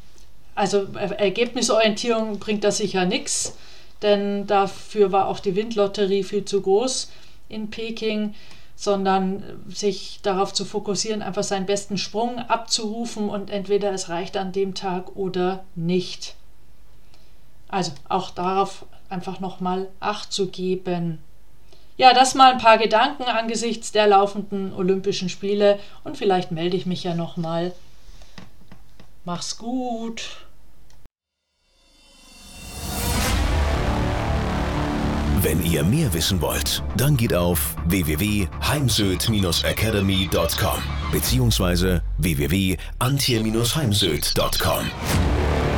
also 0.55 0.87
Ergebnisorientierung 0.95 2.39
bringt 2.39 2.65
das 2.65 2.79
sicher 2.79 3.07
nichts, 3.07 3.57
denn 4.03 4.47
dafür 4.47 5.13
war 5.13 5.29
auch 5.29 5.39
die 5.39 5.55
Windlotterie 5.55 6.25
viel 6.25 6.45
zu 6.45 6.61
groß 6.61 7.11
in 7.49 7.71
Peking, 7.71 8.35
sondern 8.75 9.43
sich 9.69 10.21
darauf 10.23 10.53
zu 10.53 10.65
fokussieren, 10.65 11.23
einfach 11.23 11.45
seinen 11.45 11.67
besten 11.67 11.99
Sprung 11.99 12.39
abzurufen 12.39 13.29
und 13.29 13.51
entweder 13.51 13.93
es 13.93 14.09
reicht 14.09 14.37
an 14.37 14.53
dem 14.53 14.75
Tag 14.75 15.17
oder 15.17 15.65
nicht. 15.75 16.35
Also 17.69 17.93
auch 18.09 18.31
darauf 18.31 18.87
einfach 19.11 19.39
nochmal 19.39 19.89
Acht 20.01 20.33
zu 20.33 20.49
geben. 20.49 21.19
Ja, 22.01 22.13
das 22.15 22.35
mal 22.35 22.53
ein 22.53 22.59
paar 22.59 22.79
Gedanken 22.79 23.25
angesichts 23.25 23.93
der 23.93 24.07
laufenden 24.07 24.73
Olympischen 24.73 25.29
Spiele 25.29 25.79
und 26.03 26.17
vielleicht 26.17 26.51
melde 26.51 26.75
ich 26.75 26.87
mich 26.87 27.05
ja 27.05 27.15
nochmal. 27.15 27.75
Mach's 29.27 29.59
gut. 29.59 30.31
Wenn 35.43 35.63
ihr 35.63 35.85
mehr 35.85 36.15
wissen 36.15 36.41
wollt, 36.41 36.83
dann 36.97 37.19
geht 37.19 37.35
auf 37.35 37.77
www.heimsöd-academy.com 37.85 40.83
bzw. 41.13 42.01
www.antje-heimsöd.com. 42.17 44.91